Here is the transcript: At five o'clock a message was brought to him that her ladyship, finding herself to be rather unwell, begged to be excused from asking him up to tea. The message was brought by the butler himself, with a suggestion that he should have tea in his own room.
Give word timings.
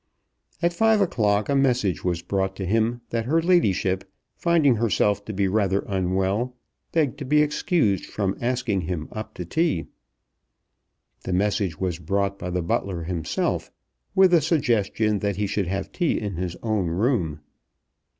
At 0.63 0.73
five 0.73 0.99
o'clock 0.99 1.47
a 1.47 1.55
message 1.55 2.03
was 2.03 2.23
brought 2.23 2.55
to 2.55 2.65
him 2.65 3.01
that 3.11 3.25
her 3.25 3.39
ladyship, 3.39 4.11
finding 4.35 4.77
herself 4.77 5.23
to 5.25 5.31
be 5.31 5.47
rather 5.47 5.81
unwell, 5.81 6.55
begged 6.91 7.19
to 7.19 7.23
be 7.25 7.43
excused 7.43 8.07
from 8.07 8.35
asking 8.41 8.81
him 8.81 9.09
up 9.11 9.35
to 9.35 9.45
tea. 9.45 9.85
The 11.21 11.33
message 11.33 11.79
was 11.79 11.99
brought 11.99 12.39
by 12.39 12.49
the 12.49 12.63
butler 12.63 13.03
himself, 13.03 13.71
with 14.15 14.33
a 14.33 14.41
suggestion 14.41 15.19
that 15.19 15.35
he 15.35 15.45
should 15.45 15.67
have 15.67 15.91
tea 15.91 16.19
in 16.19 16.33
his 16.33 16.55
own 16.63 16.87
room. 16.87 17.41